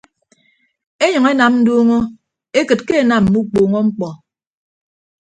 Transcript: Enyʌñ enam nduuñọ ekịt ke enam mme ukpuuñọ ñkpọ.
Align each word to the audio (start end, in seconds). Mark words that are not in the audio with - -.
Enyʌñ 1.05 1.25
enam 1.31 1.53
nduuñọ 1.59 1.97
ekịt 2.59 2.79
ke 2.87 2.93
enam 3.03 3.23
mme 3.25 3.37
ukpuuñọ 3.41 3.79
ñkpọ. 3.87 4.07